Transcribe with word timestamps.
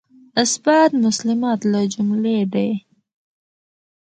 اثبات 0.43 0.91
مسلمات 1.05 1.59
له 1.71 1.81
جملې 1.93 2.39
دی. 2.53 2.69